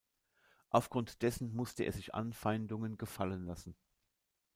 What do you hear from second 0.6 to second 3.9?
Aufgrund dessen musste er sich Anfeindungen gefallen lassen.